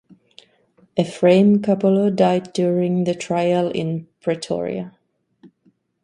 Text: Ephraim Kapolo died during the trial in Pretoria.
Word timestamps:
Ephraim 0.97 1.61
Kapolo 1.61 2.09
died 2.09 2.53
during 2.53 3.03
the 3.03 3.13
trial 3.13 3.69
in 3.69 4.07
Pretoria. 4.19 4.97